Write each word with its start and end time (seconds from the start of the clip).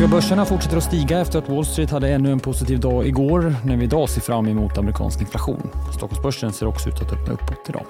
amerikanska 0.00 0.16
börserna 0.16 0.44
fortsätter 0.44 0.76
att 0.76 0.84
stiga 0.84 1.20
efter 1.20 1.38
att 1.38 1.48
Wall 1.48 1.66
Street 1.66 1.90
hade 1.90 2.08
ännu 2.08 2.32
en 2.32 2.40
positiv 2.40 2.80
dag 2.80 3.06
igår 3.06 3.54
när 3.64 3.76
vi 3.76 3.84
idag 3.84 4.08
ser 4.08 4.20
fram 4.20 4.46
emot 4.46 4.78
amerikansk 4.78 5.20
inflation. 5.20 5.70
Stockholmsbörsen 5.96 6.52
ser 6.52 6.66
också 6.66 6.88
ut 6.88 6.94
att 6.94 7.12
öppna 7.12 7.34
uppåt 7.34 7.68
idag. 7.68 7.84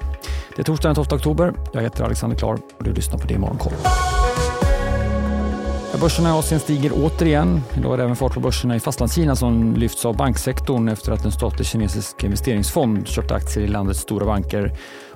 Det 0.56 0.62
är 0.62 0.64
torsdag 0.64 0.88
den 0.88 0.94
12 0.94 1.06
oktober. 1.12 1.54
Jag 1.72 1.82
heter 1.82 2.04
Alexander 2.04 2.36
Klar 2.36 2.58
och 2.78 2.84
du 2.84 2.92
lyssnar 2.92 3.18
på 3.18 3.26
det 3.26 3.38
Morgonkoll. 3.38 3.72
Börserna 6.00 6.28
i 6.28 6.32
Asien 6.32 6.60
stiger 6.60 6.92
återigen. 6.94 7.62
Idag 7.76 7.92
är 7.92 7.96
det 7.96 8.04
även 8.04 8.16
fart 8.16 8.34
på 8.34 8.40
börserna 8.40 8.76
i 8.76 8.80
Fastlandskina 8.80 9.36
som 9.36 9.76
lyfts 9.76 10.04
av 10.04 10.16
banksektorn 10.16 10.88
efter 10.88 11.12
att 11.12 11.24
en 11.24 11.32
statlig 11.32 11.66
kinesisk 11.66 12.24
investeringsfond 12.24 13.08
köpte 13.08 13.34
aktier 13.34 13.64
i 13.64 13.68
landets 13.68 14.00
stora 14.00 14.26
banker. 14.26 14.72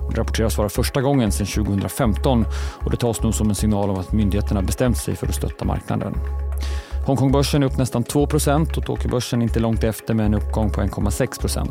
Det 0.09 0.17
rapporteras 0.17 0.57
vara 0.57 0.69
första 0.69 1.01
gången 1.01 1.31
sedan 1.31 1.47
2015 1.47 2.45
och 2.85 2.91
det 2.91 2.97
tas 2.97 3.21
nog 3.21 3.33
som 3.35 3.49
en 3.49 3.55
signal 3.55 3.89
om 3.89 3.95
att 3.95 4.11
myndigheterna 4.11 4.61
bestämt 4.61 4.97
sig 4.97 5.15
för 5.15 5.27
att 5.27 5.35
stötta 5.35 5.65
marknaden. 5.65 6.13
Hongkongbörsen 7.05 7.63
är 7.63 7.67
upp 7.67 7.77
nästan 7.77 8.03
2% 8.03 8.77
och 8.77 8.85
Tokyobörsen 8.85 9.41
inte 9.41 9.59
långt 9.59 9.83
efter 9.83 10.13
med 10.13 10.25
en 10.25 10.33
uppgång 10.33 10.69
på 10.69 10.81
1,6 10.81 11.69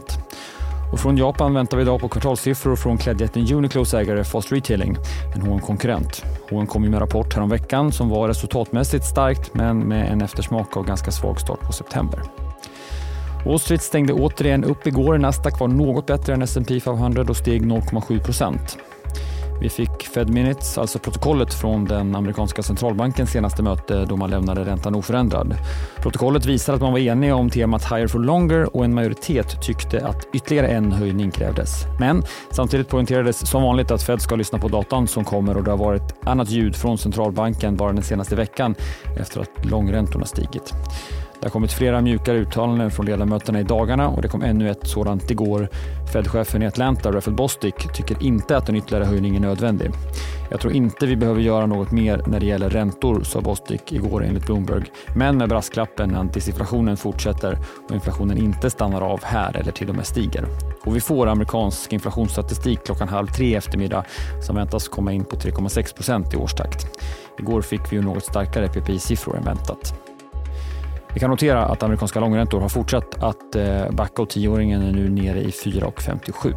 och 0.92 1.00
från 1.00 1.16
Japan 1.16 1.54
väntar 1.54 1.76
vi 1.76 1.82
idag 1.82 2.00
på 2.00 2.08
kvartalssiffror 2.08 2.76
från 2.76 2.98
klädjätten 2.98 3.52
Uniqlos 3.52 3.94
ägare 3.94 4.24
Fast 4.24 4.52
Retailing, 4.52 4.96
en 5.34 5.42
H&M-konkurrent. 5.42 6.24
H&M 6.50 6.66
kom 6.66 6.90
med 6.90 7.00
rapport 7.00 7.34
häromveckan 7.34 7.92
som 7.92 8.08
var 8.08 8.28
resultatmässigt 8.28 9.04
starkt 9.04 9.54
men 9.54 9.78
med 9.78 10.12
en 10.12 10.22
eftersmak 10.22 10.76
av 10.76 10.86
ganska 10.86 11.10
svag 11.10 11.40
start 11.40 11.60
på 11.60 11.72
september. 11.72 12.20
Wall 13.46 13.58
Street 13.58 13.82
stängde 13.82 14.12
återigen 14.12 14.64
upp 14.64 14.86
igår. 14.86 15.18
Nasdaq 15.18 15.60
var 15.60 15.68
något 15.68 16.06
bättre 16.06 16.34
än 16.34 16.42
S&P 16.42 16.80
500 16.80 17.24
och 17.28 17.36
steg 17.36 17.62
0,7 17.62 18.20
vi 19.64 19.70
fick 19.70 20.02
Fed 20.02 20.30
Minutes, 20.30 20.78
alltså 20.78 20.98
protokollet 20.98 21.54
från 21.54 21.84
den 21.84 22.14
amerikanska 22.14 22.62
centralbankens 22.62 23.30
senaste 23.30 23.62
möte 23.62 24.04
då 24.04 24.16
man 24.16 24.30
lämnade 24.30 24.64
räntan 24.64 24.94
oförändrad. 24.94 25.56
Protokollet 25.96 26.46
visar 26.46 26.74
att 26.74 26.80
man 26.80 26.92
var 26.92 26.98
enig 26.98 27.34
om 27.34 27.50
temat 27.50 27.92
higher 27.92 28.06
for 28.06 28.18
longer 28.18 28.76
och 28.76 28.84
en 28.84 28.94
majoritet 28.94 29.62
tyckte 29.62 30.06
att 30.06 30.28
ytterligare 30.32 30.68
en 30.68 30.92
höjning 30.92 31.30
krävdes. 31.30 31.84
Men 32.00 32.22
samtidigt 32.50 32.88
poängterades 32.88 33.50
som 33.50 33.62
vanligt 33.62 33.90
att 33.90 34.02
Fed 34.02 34.22
ska 34.22 34.36
lyssna 34.36 34.58
på 34.58 34.68
datan 34.68 35.06
som 35.06 35.24
kommer 35.24 35.56
och 35.56 35.64
det 35.64 35.70
har 35.70 35.78
varit 35.78 36.14
annat 36.24 36.50
ljud 36.50 36.76
från 36.76 36.98
centralbanken 36.98 37.76
bara 37.76 37.92
den 37.92 38.02
senaste 38.02 38.36
veckan 38.36 38.74
efter 39.16 39.40
att 39.40 39.64
långräntorna 39.64 40.24
stigit. 40.24 40.74
Det 41.40 41.46
har 41.46 41.50
kommit 41.50 41.72
flera 41.72 42.00
mjukare 42.00 42.38
uttalanden 42.38 42.90
från 42.90 43.06
ledamöterna 43.06 43.60
i 43.60 43.62
dagarna 43.62 44.08
och 44.08 44.22
det 44.22 44.28
kom 44.28 44.42
ännu 44.42 44.70
ett 44.70 44.86
sådant 44.88 45.30
igår. 45.30 45.68
Fed-chefen 46.12 46.62
i 46.62 46.66
Atlanta, 46.66 47.12
Rafael 47.12 47.36
Bostic, 47.36 47.74
tycker 47.94 48.22
inte 48.22 48.56
att 48.56 48.68
en 48.68 48.76
ytterligare 48.76 49.04
höjning 49.04 49.36
är 49.36 49.40
nödvändig. 49.40 49.90
Jag 50.50 50.60
tror 50.60 50.72
inte 50.72 51.06
vi 51.06 51.16
behöver 51.16 51.40
göra 51.40 51.66
något 51.66 51.90
mer 51.90 52.22
när 52.26 52.40
det 52.40 52.46
gäller 52.46 52.70
räntor, 52.70 53.22
sa 53.22 53.40
Bostic 53.40 53.80
igår 53.88 54.24
enligt 54.24 54.46
Bloomberg. 54.46 54.84
Men 55.16 55.38
med 55.38 55.48
brasklappen 55.48 56.16
att 56.16 56.34
disinflationen 56.34 56.96
fortsätter 56.96 57.58
och 57.88 57.94
inflationen 57.94 58.38
inte 58.38 58.70
stannar 58.70 59.00
av 59.00 59.24
här 59.24 59.56
eller 59.56 59.72
till 59.72 59.88
och 59.88 59.96
med 59.96 60.06
stiger. 60.06 60.44
Och 60.84 60.96
vi 60.96 61.00
får 61.00 61.26
amerikansk 61.26 61.92
inflationsstatistik 61.92 62.84
klockan 62.84 63.08
halv 63.08 63.26
tre 63.26 63.46
i 63.46 63.54
eftermiddag 63.54 64.04
som 64.46 64.56
väntas 64.56 64.88
komma 64.88 65.12
in 65.12 65.24
på 65.24 65.36
3,6 65.36 65.94
procent 65.94 66.34
i 66.34 66.36
årstakt. 66.36 66.86
Igår 67.38 67.62
fick 67.62 67.92
vi 67.92 67.96
ju 67.96 68.02
något 68.02 68.24
starkare 68.24 68.68
PPI-siffror 68.68 69.36
än 69.36 69.44
väntat. 69.44 70.13
Vi 71.14 71.20
kan 71.20 71.30
notera 71.30 71.64
att 71.64 71.82
amerikanska 71.82 72.20
långräntor 72.20 72.60
har 72.60 72.68
fortsatt 72.68 73.22
att 73.22 73.54
eh, 73.54 73.90
backa 73.90 74.22
och 74.22 74.30
tioåringen 74.30 74.82
är 74.82 74.92
nu 74.92 75.08
nere 75.08 75.40
i 75.40 75.50
4,57. 75.50 76.54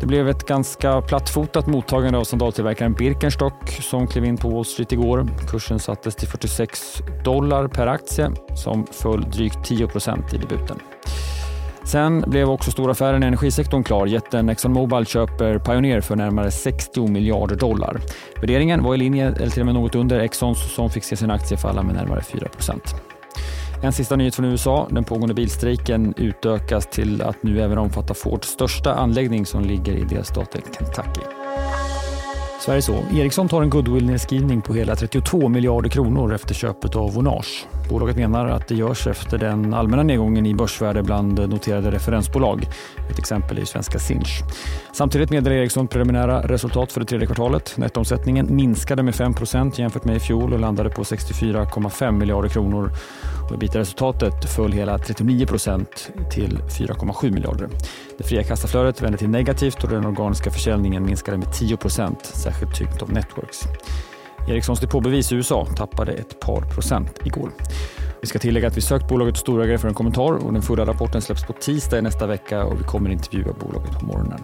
Det 0.00 0.06
blev 0.06 0.28
ett 0.28 0.46
ganska 0.46 1.02
plattfotat 1.02 1.66
mottagande 1.66 2.18
av 2.18 2.24
sandaltillverkaren 2.24 2.92
Birkenstock 2.92 3.68
som 3.68 4.06
klev 4.06 4.24
in 4.24 4.36
på 4.36 4.48
Wall 4.48 4.64
Street 4.64 4.92
igår. 4.92 5.28
Kursen 5.48 5.78
sattes 5.78 6.16
till 6.16 6.28
46 6.28 6.98
dollar 7.24 7.68
per 7.68 7.86
aktie 7.86 8.30
som 8.54 8.86
föll 8.86 9.30
drygt 9.30 9.70
10% 9.70 10.34
i 10.34 10.38
debuten. 10.38 10.78
Sen 11.84 12.24
blev 12.26 12.50
också 12.50 12.70
storaffären 12.70 13.22
i 13.22 13.26
energisektorn 13.26 13.84
klar. 13.84 14.06
Jätten 14.06 14.48
ExxonMobil 14.48 15.06
köper 15.06 15.58
Pioneer 15.58 16.00
för 16.00 16.16
närmare 16.16 16.50
60 16.50 17.06
miljarder 17.06 17.56
dollar. 17.56 18.00
Värderingen 18.40 18.82
var 18.82 18.94
i 18.94 18.98
linje, 18.98 19.26
eller 19.26 19.50
till 19.50 19.62
och 19.62 19.66
med 19.66 19.74
något 19.74 19.94
under 19.94 20.20
Exxons 20.20 20.74
som 20.74 20.90
fick 20.90 21.04
se 21.04 21.16
sin 21.16 21.30
aktie 21.30 21.56
falla 21.56 21.82
med 21.82 21.94
närmare 21.94 22.22
4 22.22 22.48
en 23.82 23.92
sista 23.92 24.16
nyhet 24.16 24.34
från 24.34 24.44
USA. 24.44 24.88
Den 24.90 25.04
pågående 25.04 25.34
bilstrejken 25.34 26.14
utökas 26.16 26.86
till 26.86 27.22
att 27.22 27.42
nu 27.42 27.62
även 27.62 27.78
omfatta 27.78 28.14
Fords 28.14 28.48
största 28.48 28.94
anläggning 28.94 29.46
som 29.46 29.64
ligger 29.64 29.92
i 29.92 30.04
delstaten 30.04 30.62
Kentucky. 30.78 31.20
Sverige 32.60 32.82
så. 32.82 32.94
Ericsson 33.12 33.48
tar 33.48 33.62
en 33.62 33.70
goodwill-nedskrivning 33.70 34.62
på 34.62 34.74
hela 34.74 34.96
32 34.96 35.48
miljarder 35.48 35.88
kronor 35.88 36.34
efter 36.34 36.54
köpet 36.54 36.96
av 36.96 37.14
Vonage. 37.14 37.66
Bolaget 37.90 38.16
menar 38.16 38.46
att 38.46 38.68
det 38.68 38.74
görs 38.74 39.06
efter 39.06 39.38
den 39.38 39.74
allmänna 39.74 40.02
nedgången 40.02 40.46
i 40.46 40.54
börsvärde 40.54 41.02
bland 41.02 41.48
noterade 41.48 41.90
referensbolag. 41.90 42.66
Ett 43.10 43.18
exempel 43.18 43.58
är 43.58 43.64
svenska 43.64 43.98
Sinch. 43.98 44.42
Samtidigt 44.92 45.30
meddelar 45.30 45.56
Ericsson 45.56 45.88
preliminära 45.88 46.48
resultat 46.48 46.92
för 46.92 47.00
det 47.00 47.06
tredje 47.06 47.26
kvartalet. 47.26 47.76
Nettoomsättningen 47.76 48.56
minskade 48.56 49.02
med 49.02 49.14
5% 49.14 49.80
jämfört 49.80 50.04
med 50.04 50.16
i 50.16 50.20
fjol 50.20 50.52
och 50.52 50.60
landade 50.60 50.90
på 50.90 51.02
64,5 51.02 52.12
miljarder 52.12 52.48
kronor. 52.48 52.90
Ebitda-resultatet 53.54 54.44
föll 54.44 54.72
hela 54.72 54.96
39% 54.96 55.86
till 56.30 56.58
4,7 56.58 57.30
miljarder. 57.30 57.68
Det 58.18 58.24
fria 58.24 58.42
kassaflödet 58.42 59.02
vände 59.02 59.18
till 59.18 59.28
negativt 59.28 59.84
och 59.84 59.90
den 59.90 60.06
organiska 60.06 60.50
försäljningen 60.50 61.06
minskade 61.06 61.38
med 61.38 61.48
10% 61.48 62.14
särskilt 62.22 62.78
tyngt 62.78 63.02
av 63.02 63.12
Networks. 63.12 63.60
Ericssons 64.48 64.80
depåbevis 64.80 65.32
i 65.32 65.34
USA 65.34 65.66
tappade 65.76 66.12
ett 66.12 66.40
par 66.40 66.60
procent 66.60 67.18
igår. 67.24 67.50
Vi 68.20 68.26
ska 68.26 68.38
tillägga 68.38 68.68
att 68.68 68.76
vi 68.76 68.80
sökt 68.80 69.08
bolaget 69.08 69.36
storägare 69.36 69.78
för 69.78 69.88
en 69.88 69.94
kommentar 69.94 70.32
och 70.46 70.52
den 70.52 70.62
förra 70.62 70.86
rapporten 70.86 71.22
släpps 71.22 71.44
på 71.44 71.52
tisdag 71.52 71.98
i 71.98 72.02
nästa 72.02 72.26
vecka 72.26 72.64
och 72.64 72.80
vi 72.80 72.84
kommer 72.84 73.10
intervjua 73.10 73.52
bolaget 73.60 73.98
på 73.98 74.06
morgonen. 74.06 74.40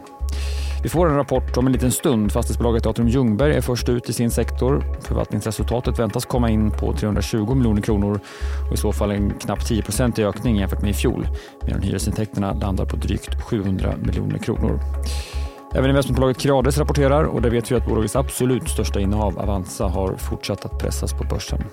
Vi 0.82 0.88
får 0.88 1.08
en 1.08 1.16
rapport 1.16 1.56
om 1.56 1.66
en 1.66 1.72
liten 1.72 1.92
stund. 1.92 2.32
Fastighetsbolaget 2.32 2.86
Atrium 2.86 3.08
Ljungberg 3.08 3.56
är 3.56 3.60
först 3.60 3.88
ut 3.88 4.08
i 4.08 4.12
sin 4.12 4.30
sektor. 4.30 4.84
Förvaltningsresultatet 5.00 5.98
väntas 5.98 6.24
komma 6.24 6.50
in 6.50 6.70
på 6.70 6.92
320 6.92 7.54
miljoner 7.54 7.82
kronor 7.82 8.20
och 8.68 8.74
i 8.74 8.76
så 8.76 8.92
fall 8.92 9.10
en 9.10 9.30
knappt 9.30 9.70
10% 9.70 10.20
i 10.20 10.24
ökning 10.24 10.56
jämfört 10.56 10.82
med 10.82 10.90
i 10.90 10.94
fjol 10.94 11.28
medan 11.62 11.82
hyresintäkterna 11.82 12.52
landar 12.52 12.84
på 12.84 12.96
drygt 12.96 13.42
700 13.42 13.94
miljoner 14.02 14.38
kronor. 14.38 14.80
Även 15.76 15.90
investmentbolaget 15.90 16.38
Creades 16.38 16.78
rapporterar 16.78 17.24
och 17.24 17.42
där 17.42 17.50
vet 17.50 17.70
vi 17.70 17.74
att 17.74 17.86
bolagets 17.86 18.16
absolut 18.16 18.68
största 18.68 19.00
innehav 19.00 19.38
Avanza 19.38 19.86
har 19.86 20.16
fortsatt 20.16 20.64
att 20.64 20.78
pressas 20.78 21.12
på 21.12 21.24
börsen. 21.24 21.64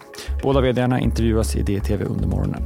Båda 0.43 0.61
vdarna 0.61 0.99
intervjuas 0.99 1.55
i 1.55 1.61
DTV 1.61 2.05
under 2.05 2.27
morgonen. 2.27 2.63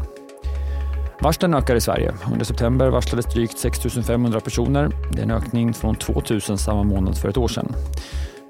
Varslen 1.21 1.53
ökar 1.53 1.75
i 1.75 1.81
Sverige. 1.81 2.13
Under 2.31 2.45
september 2.45 2.89
varslades 2.89 3.25
drygt 3.25 3.57
6 3.57 3.79
500 4.07 4.39
personer. 4.39 4.89
Det 5.11 5.19
är 5.19 5.23
en 5.23 5.31
ökning 5.31 5.73
från 5.73 5.95
2 5.95 6.21
000 6.29 6.41
samma 6.41 6.83
månad 6.83 7.17
för 7.17 7.29
ett 7.29 7.37
år 7.37 7.47
sedan. 7.47 7.75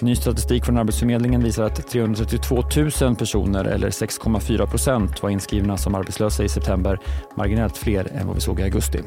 Ny 0.02 0.16
statistik 0.16 0.66
från 0.66 0.78
Arbetsförmedlingen 0.78 1.44
visar 1.44 1.64
att 1.64 1.88
332 1.88 2.64
000 3.02 3.16
personer 3.16 3.66
eller 3.66 3.90
6,4 3.90 4.68
procent 4.68 5.24
var 5.24 5.30
inskrivna 5.30 5.78
som 5.78 5.96
arbetslösa 5.96 6.44
i 6.44 6.50
september, 6.50 7.00
marginellt 7.36 7.78
fler 7.78 8.12
än 8.14 8.28
vad 8.28 8.36
vi 8.36 8.42
såg 8.42 8.60
i 8.60 8.64
augusti. 8.64 9.00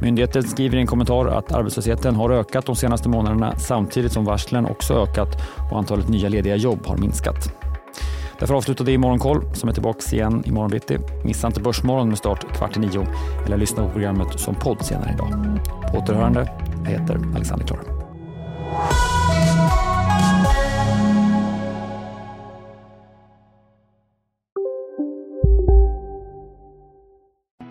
Myndigheten 0.00 0.42
skriver 0.42 0.76
i 0.76 0.80
en 0.80 0.86
kommentar 0.86 1.26
att 1.26 1.52
arbetslösheten 1.52 2.16
har 2.16 2.30
ökat 2.30 2.66
de 2.66 2.76
senaste 2.76 3.08
månaderna 3.08 3.56
samtidigt 3.58 4.12
som 4.12 4.24
varslen 4.24 4.66
också 4.66 4.94
ökat 4.94 5.28
och 5.70 5.78
antalet 5.78 6.08
nya 6.08 6.28
lediga 6.28 6.56
jobb 6.56 6.86
har 6.86 6.96
minskat. 6.96 7.52
Därför 8.38 8.54
avslutar 8.54 8.84
vi 8.84 8.92
i 8.92 8.98
Morgonkoll 8.98 9.54
som 9.54 9.68
är 9.68 9.72
tillbaka 9.72 10.16
igen 10.16 10.42
i 10.46 10.50
morgon 10.50 10.70
bitti. 10.70 10.98
Missa 11.24 11.46
inte 11.46 11.60
Börsmorgon 11.60 12.08
med 12.08 12.18
start 12.18 12.56
kvart 12.56 12.76
i 12.76 12.80
nio 12.80 13.06
eller 13.46 13.56
lyssna 13.56 13.86
på 13.86 13.90
programmet 13.90 14.40
som 14.40 14.54
podd 14.54 14.82
senare 14.82 15.14
idag. 15.14 15.60
På 15.92 15.98
återhörande. 15.98 16.50
Jag 16.84 16.90
heter 16.90 17.20
Alexander 17.34 17.66
Klar. 17.66 17.97